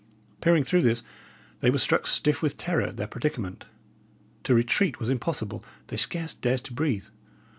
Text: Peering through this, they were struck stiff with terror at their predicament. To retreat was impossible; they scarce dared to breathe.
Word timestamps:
Peering 0.41 0.63
through 0.63 0.81
this, 0.81 1.03
they 1.59 1.69
were 1.69 1.77
struck 1.77 2.07
stiff 2.07 2.41
with 2.41 2.57
terror 2.57 2.81
at 2.85 2.97
their 2.97 3.05
predicament. 3.05 3.67
To 4.45 4.55
retreat 4.55 4.99
was 4.99 5.11
impossible; 5.11 5.63
they 5.89 5.95
scarce 5.97 6.33
dared 6.33 6.63
to 6.63 6.73
breathe. 6.73 7.05